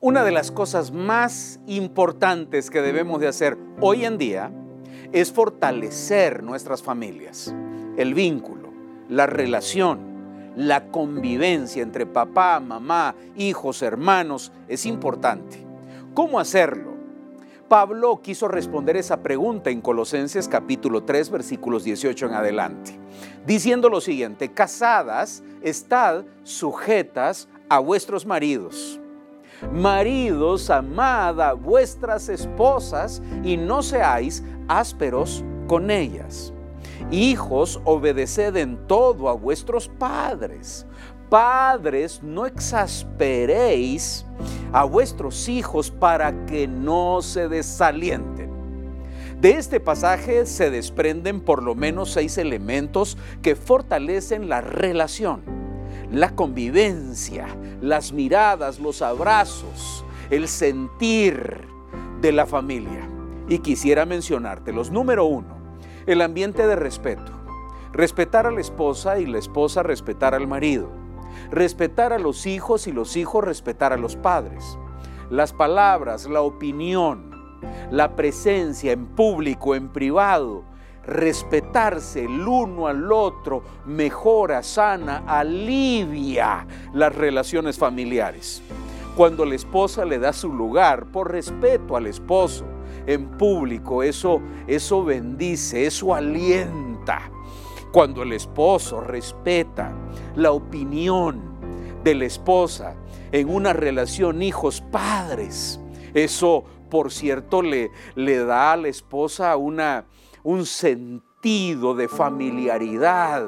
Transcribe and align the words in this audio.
Una 0.00 0.22
de 0.22 0.30
las 0.30 0.52
cosas 0.52 0.92
más 0.92 1.58
importantes 1.66 2.70
que 2.70 2.82
debemos 2.82 3.20
de 3.20 3.26
hacer 3.26 3.58
hoy 3.80 4.04
en 4.04 4.16
día 4.16 4.52
es 5.10 5.32
fortalecer 5.32 6.44
nuestras 6.44 6.84
familias, 6.84 7.52
el 7.96 8.14
vínculo, 8.14 8.72
la 9.08 9.26
relación, 9.26 10.52
la 10.54 10.92
convivencia 10.92 11.82
entre 11.82 12.06
papá, 12.06 12.60
mamá, 12.60 13.16
hijos, 13.36 13.82
hermanos, 13.82 14.52
es 14.68 14.86
importante. 14.86 15.66
¿Cómo 16.14 16.38
hacerlo? 16.38 16.92
Pablo 17.68 18.20
quiso 18.22 18.46
responder 18.46 18.96
esa 18.96 19.20
pregunta 19.20 19.70
en 19.70 19.80
Colosenses 19.80 20.46
capítulo 20.46 21.02
3 21.02 21.28
versículos 21.30 21.82
18 21.82 22.26
en 22.26 22.34
adelante, 22.34 22.96
diciendo 23.44 23.88
lo 23.88 24.00
siguiente, 24.00 24.52
casadas, 24.52 25.42
estad 25.60 26.24
sujetas 26.44 27.48
a 27.68 27.80
vuestros 27.80 28.26
maridos. 28.26 29.00
Maridos, 29.72 30.70
amad 30.70 31.40
a 31.40 31.52
vuestras 31.52 32.28
esposas 32.28 33.20
y 33.42 33.56
no 33.56 33.82
seáis 33.82 34.44
ásperos 34.68 35.44
con 35.66 35.90
ellas. 35.90 36.52
Hijos, 37.10 37.80
obedeced 37.84 38.56
en 38.56 38.86
todo 38.86 39.28
a 39.28 39.32
vuestros 39.32 39.88
padres. 39.88 40.86
Padres, 41.28 42.22
no 42.22 42.46
exasperéis 42.46 44.24
a 44.72 44.84
vuestros 44.84 45.48
hijos 45.48 45.90
para 45.90 46.46
que 46.46 46.66
no 46.68 47.20
se 47.20 47.48
desalienten. 47.48 48.48
De 49.40 49.52
este 49.52 49.78
pasaje 49.78 50.46
se 50.46 50.70
desprenden 50.70 51.40
por 51.40 51.62
lo 51.62 51.74
menos 51.74 52.10
seis 52.10 52.38
elementos 52.38 53.16
que 53.42 53.54
fortalecen 53.54 54.48
la 54.48 54.60
relación, 54.60 55.42
la 56.10 56.34
convivencia, 56.34 57.46
las 57.80 58.12
miradas, 58.12 58.78
los 58.78 59.02
abrazos, 59.02 60.04
el 60.30 60.48
sentir 60.48 61.66
de 62.20 62.32
la 62.32 62.46
familia. 62.46 63.08
Y 63.48 63.58
quisiera 63.60 64.04
mencionártelos. 64.04 64.90
Número 64.90 65.24
uno, 65.24 65.56
el 66.06 66.20
ambiente 66.20 66.66
de 66.66 66.76
respeto. 66.76 67.32
Respetar 67.92 68.46
a 68.46 68.50
la 68.50 68.60
esposa 68.60 69.18
y 69.18 69.26
la 69.26 69.38
esposa 69.38 69.82
respetar 69.82 70.34
al 70.34 70.46
marido. 70.46 70.90
Respetar 71.50 72.12
a 72.12 72.18
los 72.18 72.46
hijos 72.46 72.86
y 72.86 72.92
los 72.92 73.16
hijos 73.16 73.44
respetar 73.44 73.92
a 73.92 73.96
los 73.96 74.16
padres. 74.16 74.78
Las 75.30 75.52
palabras, 75.52 76.26
la 76.26 76.42
opinión, 76.42 77.30
la 77.90 78.16
presencia 78.16 78.92
en 78.92 79.06
público, 79.06 79.74
en 79.74 79.88
privado, 79.88 80.64
respetarse 81.08 82.24
el 82.24 82.46
uno 82.46 82.86
al 82.86 83.10
otro 83.10 83.62
mejora, 83.86 84.62
sana, 84.62 85.24
alivia 85.26 86.66
las 86.92 87.14
relaciones 87.14 87.78
familiares. 87.78 88.62
Cuando 89.16 89.44
la 89.44 89.56
esposa 89.56 90.04
le 90.04 90.18
da 90.18 90.32
su 90.32 90.52
lugar 90.52 91.06
por 91.06 91.32
respeto 91.32 91.96
al 91.96 92.06
esposo, 92.06 92.64
en 93.06 93.26
público, 93.38 94.02
eso, 94.02 94.40
eso 94.66 95.02
bendice, 95.02 95.86
eso 95.86 96.14
alienta. 96.14 97.30
Cuando 97.90 98.22
el 98.22 98.34
esposo 98.34 99.00
respeta 99.00 99.92
la 100.36 100.52
opinión 100.52 101.40
de 102.04 102.14
la 102.14 102.26
esposa 102.26 102.94
en 103.32 103.48
una 103.48 103.72
relación 103.72 104.42
hijos-padres, 104.42 105.80
eso, 106.12 106.64
por 106.90 107.10
cierto, 107.10 107.62
le, 107.62 107.90
le 108.14 108.44
da 108.44 108.72
a 108.72 108.76
la 108.76 108.88
esposa 108.88 109.56
una, 109.56 110.04
un 110.42 110.66
sentido 110.66 111.94
de 111.94 112.08
familiaridad 112.08 113.44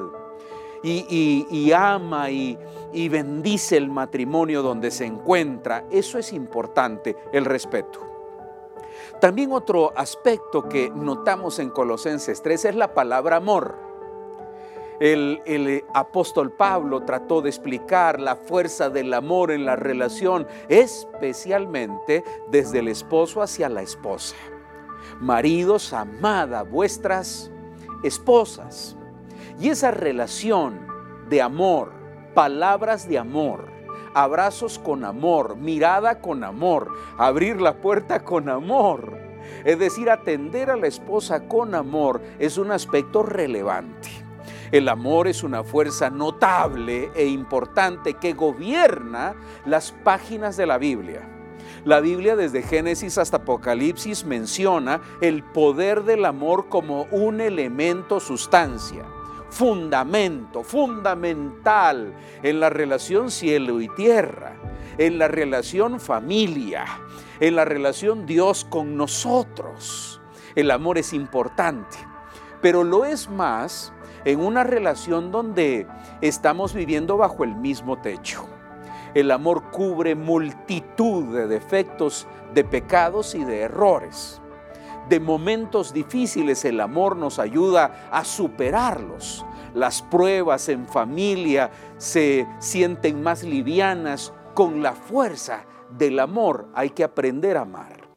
y, 0.82 1.72
ama 1.72 2.30
y, 2.30 2.58
bendice 3.08 3.76
el 3.76 3.90
matrimonio 3.90 4.62
donde 4.62 4.90
se 4.90 5.04
encuentra. 5.04 5.84
Eso 5.90 6.18
es 6.18 6.32
importante, 6.32 7.16
el 7.32 7.44
respeto. 7.44 8.00
También 9.20 9.52
otro 9.52 9.92
aspecto 9.96 10.68
que 10.68 10.90
notamos 10.90 11.58
en 11.58 11.70
Colosenses 11.70 12.42
3 12.42 12.66
es 12.66 12.74
la 12.74 12.94
palabra 12.94 13.36
amor. 13.36 13.76
El, 14.98 15.40
el, 15.46 15.84
apóstol 15.94 16.52
Pablo 16.52 17.04
trató 17.04 17.40
de 17.40 17.48
explicar 17.48 18.20
la 18.20 18.36
fuerza 18.36 18.90
del 18.90 19.12
amor 19.14 19.50
en 19.50 19.64
la 19.64 19.76
relación, 19.76 20.46
especialmente 20.68 22.22
desde 22.50 22.80
el 22.80 22.88
esposo 22.88 23.40
hacia 23.40 23.70
la 23.70 23.80
esposa. 23.82 24.36
Maridos, 25.20 25.92
amada 25.92 26.62
vuestras 26.62 27.50
esposas. 28.02 28.96
Y 29.58 29.68
esa 29.68 29.90
relación 29.90 30.86
de 31.28 31.42
amor, 31.42 31.92
palabras 32.34 33.08
de 33.08 33.18
amor, 33.18 33.66
abrazos 34.14 34.78
con 34.78 35.04
amor, 35.04 35.56
mirada 35.56 36.20
con 36.20 36.44
amor, 36.44 36.88
abrir 37.18 37.60
la 37.60 37.74
puerta 37.74 38.24
con 38.24 38.48
amor. 38.48 39.18
Es 39.64 39.78
decir, 39.78 40.10
atender 40.10 40.70
a 40.70 40.76
la 40.76 40.86
esposa 40.86 41.48
con 41.48 41.74
amor 41.74 42.20
es 42.38 42.58
un 42.58 42.72
aspecto 42.72 43.22
relevante. 43.22 44.08
El 44.72 44.88
amor 44.88 45.26
es 45.26 45.42
una 45.42 45.64
fuerza 45.64 46.10
notable 46.10 47.10
e 47.16 47.26
importante 47.26 48.14
que 48.14 48.34
gobierna 48.34 49.34
las 49.66 49.90
páginas 49.90 50.56
de 50.56 50.66
la 50.66 50.78
Biblia. 50.78 51.39
La 51.84 52.00
Biblia 52.00 52.36
desde 52.36 52.62
Génesis 52.62 53.18
hasta 53.18 53.38
Apocalipsis 53.38 54.24
menciona 54.24 55.00
el 55.20 55.42
poder 55.42 56.04
del 56.04 56.24
amor 56.24 56.68
como 56.68 57.04
un 57.10 57.40
elemento 57.40 58.20
sustancia 58.20 59.04
fundamento, 59.50 60.62
fundamental 60.62 62.14
en 62.42 62.60
la 62.60 62.70
relación 62.70 63.30
cielo 63.30 63.80
y 63.80 63.88
tierra, 63.88 64.54
en 64.96 65.18
la 65.18 65.28
relación 65.28 66.00
familia, 66.00 66.84
en 67.40 67.56
la 67.56 67.64
relación 67.64 68.26
Dios 68.26 68.64
con 68.64 68.96
nosotros. 68.96 70.20
El 70.54 70.70
amor 70.70 70.98
es 70.98 71.12
importante, 71.12 71.96
pero 72.62 72.84
lo 72.84 73.04
es 73.04 73.28
más 73.28 73.92
en 74.24 74.40
una 74.40 74.64
relación 74.64 75.30
donde 75.30 75.86
estamos 76.20 76.74
viviendo 76.74 77.16
bajo 77.16 77.44
el 77.44 77.54
mismo 77.54 78.00
techo. 78.00 78.49
El 79.14 79.30
amor 79.30 79.70
cubre 79.70 80.14
multitud 80.14 81.34
de 81.34 81.46
defectos, 81.48 82.26
de 82.54 82.64
pecados 82.64 83.34
y 83.34 83.44
de 83.44 83.60
errores 83.60 84.40
de 85.10 85.18
momentos 85.18 85.92
difíciles 85.92 86.64
el 86.64 86.80
amor 86.80 87.16
nos 87.16 87.40
ayuda 87.40 88.08
a 88.12 88.24
superarlos. 88.24 89.44
Las 89.74 90.02
pruebas 90.02 90.68
en 90.68 90.86
familia 90.86 91.70
se 91.98 92.46
sienten 92.60 93.20
más 93.20 93.42
livianas 93.42 94.32
con 94.54 94.82
la 94.82 94.92
fuerza 94.92 95.64
del 95.90 96.20
amor. 96.20 96.68
Hay 96.74 96.90
que 96.90 97.02
aprender 97.02 97.56
a 97.56 97.62
amar. 97.62 98.08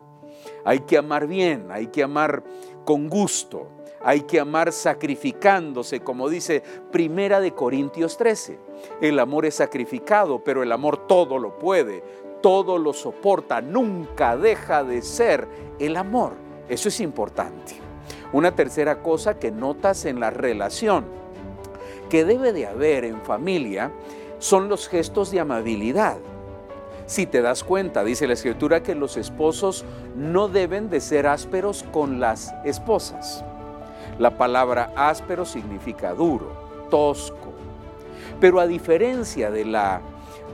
Hay 0.66 0.82
que 0.82 0.98
amar 0.98 1.26
bien, 1.28 1.68
hay 1.72 1.88
que 1.88 2.04
amar 2.04 2.44
con 2.86 3.10
gusto, 3.10 3.70
hay 4.04 4.22
que 4.22 4.40
amar 4.40 4.72
sacrificándose, 4.72 6.02
como 6.02 6.30
dice 6.30 6.62
Primera 6.92 7.40
de 7.40 7.54
Corintios 7.54 8.18
13. 8.18 8.60
El 9.02 9.20
amor 9.20 9.46
es 9.46 9.56
sacrificado, 9.56 10.44
pero 10.44 10.64
el 10.64 10.72
amor 10.72 11.08
todo 11.08 11.38
lo 11.38 11.58
puede, 11.58 12.04
todo 12.42 12.78
lo 12.78 12.94
soporta, 12.94 13.62
nunca 13.62 14.38
deja 14.38 14.84
de 14.84 15.02
ser 15.02 15.48
el 15.80 15.98
amor. 15.98 16.34
Eso 16.68 16.90
es 16.90 17.00
importante. 17.00 17.76
Una 18.32 18.56
tercera 18.56 19.02
cosa 19.02 19.40
que 19.40 19.52
notas 19.52 20.06
en 20.06 20.20
la 20.20 20.30
relación 20.30 21.06
que 22.10 22.26
debe 22.26 22.54
de 22.54 22.68
haber 22.68 23.06
en 23.06 23.22
familia 23.22 23.92
son 24.40 24.70
los 24.70 24.88
gestos 24.88 25.32
de 25.32 25.40
amabilidad. 25.40 26.18
Si 27.06 27.26
te 27.26 27.42
das 27.42 27.64
cuenta, 27.64 28.04
dice 28.04 28.28
la 28.28 28.34
escritura 28.34 28.84
que 28.84 28.96
los 28.96 29.18
esposos 29.18 29.86
no 30.16 30.48
deben 30.48 30.90
de 30.90 31.02
ser 31.02 31.28
ásperos 31.28 31.84
con 31.92 32.20
las 32.20 32.54
esposas. 32.66 33.44
La 34.20 34.38
palabra 34.38 34.92
áspero 34.96 35.46
significa 35.46 36.14
duro, 36.14 36.56
tosco. 36.90 37.53
Pero 38.44 38.60
a 38.60 38.68
diferencia 38.68 39.50
de 39.52 39.64
la, 39.64 40.02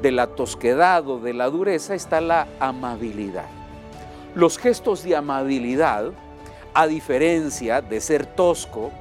de 0.03 0.11
la 0.11 0.27
tosquedad 0.27 1.07
o 1.07 1.19
de 1.19 1.33
la 1.33 1.50
dureza 1.50 1.95
está 1.95 2.22
la 2.22 2.47
amabilidad. 2.59 3.47
Los 4.36 4.59
gestos 4.59 5.01
de 5.03 5.15
amabilidad, 5.15 6.12
a 6.75 6.86
diferencia 6.86 7.81
de 7.81 8.00
ser 8.00 8.27
tosco, 8.27 8.91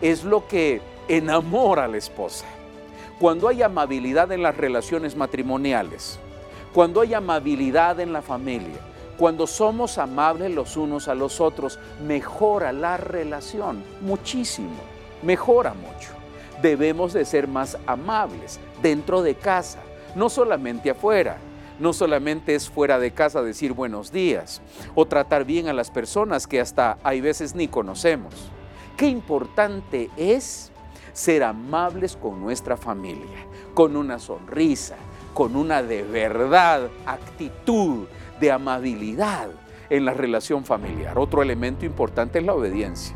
es 0.00 0.22
lo 0.22 0.46
que 0.46 0.80
enamora 1.08 1.86
a 1.86 1.88
la 1.88 1.96
esposa. 1.96 2.46
Cuando 3.18 3.48
hay 3.48 3.62
amabilidad 3.62 4.30
en 4.30 4.44
las 4.44 4.56
relaciones 4.56 5.16
matrimoniales, 5.16 6.20
cuando 6.72 7.00
hay 7.00 7.14
amabilidad 7.14 7.98
en 7.98 8.12
la 8.12 8.22
familia, 8.22 8.78
cuando 9.18 9.48
somos 9.48 9.98
amables 9.98 10.52
los 10.52 10.76
unos 10.76 11.08
a 11.08 11.16
los 11.16 11.40
otros, 11.40 11.80
mejora 12.06 12.72
la 12.72 12.96
relación 12.96 13.82
muchísimo, 14.02 14.78
mejora 15.24 15.74
mucho. 15.74 16.15
Debemos 16.62 17.12
de 17.12 17.24
ser 17.24 17.48
más 17.48 17.76
amables 17.86 18.58
dentro 18.82 19.22
de 19.22 19.34
casa, 19.34 19.80
no 20.14 20.28
solamente 20.28 20.90
afuera 20.90 21.38
no 21.78 21.92
solamente 21.92 22.54
es 22.54 22.70
fuera 22.70 22.98
de 22.98 23.10
casa 23.10 23.42
decir 23.42 23.72
buenos 23.72 24.12
días 24.12 24.62
o 24.94 25.06
tratar 25.06 25.44
bien 25.44 25.68
a 25.68 25.72
las 25.72 25.90
personas 25.90 26.46
que 26.46 26.60
hasta 26.60 26.98
hay 27.02 27.20
veces 27.20 27.54
ni 27.54 27.68
conocemos. 27.68 28.34
Qué 28.96 29.08
importante 29.08 30.10
es 30.16 30.72
ser 31.12 31.42
amables 31.42 32.16
con 32.16 32.40
nuestra 32.40 32.76
familia, 32.76 33.46
con 33.74 33.96
una 33.96 34.18
sonrisa, 34.18 34.96
con 35.34 35.56
una 35.56 35.82
de 35.82 36.02
verdad 36.02 36.88
actitud 37.04 38.06
de 38.40 38.52
amabilidad 38.52 39.48
en 39.90 40.04
la 40.04 40.14
relación 40.14 40.64
familiar. 40.64 41.18
Otro 41.18 41.42
elemento 41.42 41.84
importante 41.84 42.38
es 42.38 42.44
la 42.44 42.54
obediencia. 42.54 43.14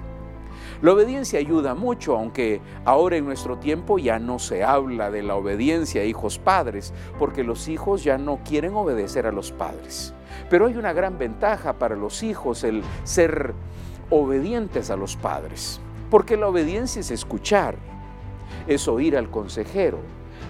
La 0.83 0.93
obediencia 0.95 1.39
ayuda 1.39 1.75
mucho, 1.75 2.17
aunque 2.17 2.63
ahora 2.87 3.19
en 3.19 3.27
nuestro 3.27 3.59
tiempo 3.59 3.99
ya 3.99 4.19
no 4.19 4.39
se 4.39 4.65
habla 4.65 5.11
de 5.11 5.23
la 5.23 5.37
obediencia 5.37 6.01
a 6.01 6.07
hijos 6.07 6.39
padres, 6.39 6.95
porque 7.19 7.45
los 7.45 7.69
hijos 7.69 8.03
ya 8.03 8.17
no 8.17 8.41
quieren 8.45 8.75
obedecer 8.75 9.27
a 9.27 9.33
los 9.33 9.53
padres. 9.53 10.15
Pero 10.49 10.67
hay 10.67 10.77
una 10.77 10.95
gran 10.95 11.19
ventaja 11.19 11.75
para 11.75 11.97
los 11.97 12.23
hijos 12.23 12.65
el 12.65 12.83
ser 13.05 13.53
obedientes 14.09 14.91
a 14.91 14.97
los 14.97 15.17
padres, 15.17 15.83
porque 16.11 16.39
la 16.39 16.49
obediencia 16.49 17.01
es 17.01 17.11
escuchar, 17.11 17.77
es 18.67 18.89
oír 18.89 19.19
al 19.19 19.31
consejero, 19.31 19.99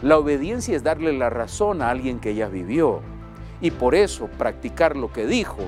la 0.00 0.16
obediencia 0.16 0.76
es 0.76 0.84
darle 0.84 1.12
la 1.12 1.28
razón 1.28 1.82
a 1.82 1.90
alguien 1.90 2.20
que 2.20 2.36
ya 2.36 2.46
vivió, 2.46 3.00
y 3.60 3.72
por 3.72 3.96
eso 3.96 4.28
practicar 4.38 4.96
lo 4.96 5.12
que 5.12 5.26
dijo 5.26 5.58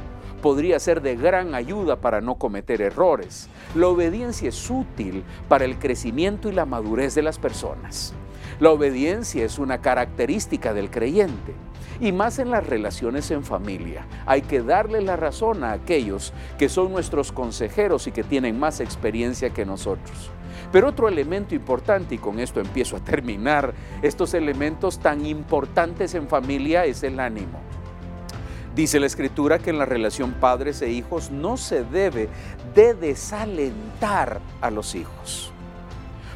podría 0.42 0.78
ser 0.78 1.00
de 1.00 1.16
gran 1.16 1.54
ayuda 1.54 1.96
para 1.96 2.20
no 2.20 2.34
cometer 2.34 2.82
errores. 2.82 3.48
La 3.74 3.88
obediencia 3.88 4.50
es 4.50 4.68
útil 4.68 5.24
para 5.48 5.64
el 5.64 5.78
crecimiento 5.78 6.50
y 6.50 6.52
la 6.52 6.66
madurez 6.66 7.14
de 7.14 7.22
las 7.22 7.38
personas. 7.38 8.12
La 8.60 8.70
obediencia 8.70 9.44
es 9.44 9.58
una 9.58 9.80
característica 9.80 10.74
del 10.74 10.90
creyente. 10.90 11.54
Y 12.00 12.10
más 12.10 12.38
en 12.38 12.50
las 12.50 12.66
relaciones 12.66 13.30
en 13.30 13.44
familia. 13.44 14.06
Hay 14.26 14.42
que 14.42 14.62
darle 14.62 15.00
la 15.00 15.16
razón 15.16 15.62
a 15.62 15.72
aquellos 15.72 16.32
que 16.58 16.68
son 16.68 16.90
nuestros 16.90 17.30
consejeros 17.30 18.06
y 18.06 18.12
que 18.12 18.24
tienen 18.24 18.58
más 18.58 18.80
experiencia 18.80 19.50
que 19.50 19.64
nosotros. 19.64 20.30
Pero 20.72 20.88
otro 20.88 21.06
elemento 21.08 21.54
importante, 21.54 22.16
y 22.16 22.18
con 22.18 22.40
esto 22.40 22.60
empiezo 22.60 22.96
a 22.96 23.00
terminar, 23.00 23.72
estos 24.00 24.34
elementos 24.34 24.98
tan 24.98 25.24
importantes 25.24 26.14
en 26.14 26.26
familia 26.26 26.84
es 26.84 27.02
el 27.04 27.20
ánimo. 27.20 27.60
Dice 28.74 28.98
la 28.98 29.06
escritura 29.06 29.58
que 29.58 29.68
en 29.68 29.78
la 29.78 29.84
relación 29.84 30.32
padres 30.32 30.80
e 30.80 30.88
hijos 30.88 31.30
no 31.30 31.58
se 31.58 31.84
debe 31.84 32.30
de 32.74 32.94
desalentar 32.94 34.40
a 34.62 34.70
los 34.70 34.94
hijos. 34.94 35.52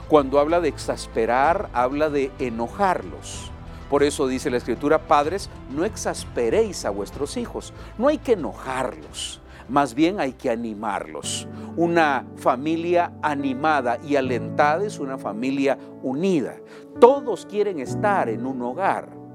Cuando 0.08 0.38
habla 0.38 0.60
de 0.60 0.68
exasperar, 0.68 1.70
habla 1.72 2.10
de 2.10 2.30
enojarlos. 2.38 3.50
Por 3.88 4.02
eso 4.02 4.26
dice 4.26 4.50
la 4.50 4.58
escritura, 4.58 4.98
padres, 5.08 5.48
no 5.74 5.86
exasperéis 5.86 6.84
a 6.84 6.90
vuestros 6.90 7.38
hijos. 7.38 7.72
No 7.96 8.08
hay 8.08 8.18
que 8.18 8.32
enojarlos, 8.32 9.40
más 9.70 9.94
bien 9.94 10.20
hay 10.20 10.34
que 10.34 10.50
animarlos. 10.50 11.48
Una 11.74 12.26
familia 12.36 13.12
animada 13.22 13.98
y 14.06 14.16
alentada 14.16 14.84
es 14.84 14.98
una 14.98 15.16
familia 15.16 15.78
unida. 16.02 16.56
Todos 17.00 17.46
quieren 17.46 17.80
estar 17.80 18.28
en 18.28 18.44
un 18.44 18.60
hogar 18.60 19.25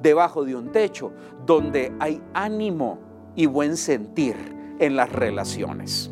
debajo 0.00 0.44
de 0.44 0.54
un 0.54 0.72
techo 0.72 1.12
donde 1.44 1.92
hay 1.98 2.20
ánimo 2.34 2.98
y 3.34 3.46
buen 3.46 3.76
sentir 3.76 4.36
en 4.78 4.96
las 4.96 5.10
relaciones. 5.12 6.10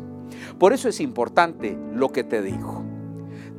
Por 0.59 0.73
eso 0.73 0.89
es 0.89 0.99
importante 0.99 1.77
lo 1.93 2.09
que 2.09 2.23
te 2.23 2.41
digo. 2.41 2.83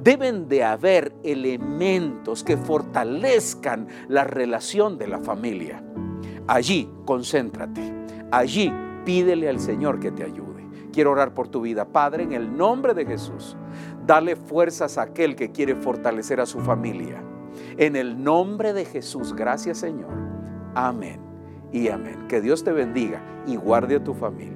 Deben 0.02 0.48
de 0.48 0.62
haber 0.62 1.12
elementos 1.24 2.44
que 2.44 2.56
fortalezcan 2.56 3.88
la 4.08 4.24
relación 4.24 4.98
de 4.98 5.08
la 5.08 5.18
familia. 5.18 5.82
Allí 6.46 6.88
concéntrate. 7.04 7.82
Allí 8.30 8.72
pídele 9.04 9.48
al 9.48 9.58
Señor 9.58 9.98
que 9.98 10.12
te 10.12 10.22
ayude. 10.22 10.64
Quiero 10.92 11.10
orar 11.10 11.34
por 11.34 11.48
tu 11.48 11.60
vida, 11.60 11.86
Padre, 11.86 12.22
en 12.22 12.32
el 12.32 12.56
nombre 12.56 12.94
de 12.94 13.04
Jesús. 13.04 13.56
Dale 14.06 14.36
fuerzas 14.36 14.96
a 14.96 15.02
aquel 15.02 15.34
que 15.34 15.50
quiere 15.50 15.74
fortalecer 15.74 16.40
a 16.40 16.46
su 16.46 16.60
familia. 16.60 17.22
En 17.76 17.96
el 17.96 18.22
nombre 18.22 18.72
de 18.72 18.84
Jesús, 18.84 19.34
gracias 19.34 19.78
Señor. 19.78 20.10
Amén 20.74 21.20
y 21.72 21.88
amén. 21.88 22.26
Que 22.28 22.40
Dios 22.40 22.64
te 22.64 22.72
bendiga 22.72 23.22
y 23.46 23.56
guarde 23.56 23.96
a 23.96 24.04
tu 24.04 24.14
familia. 24.14 24.55